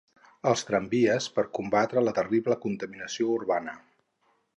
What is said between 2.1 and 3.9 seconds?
terrible contaminació urbana.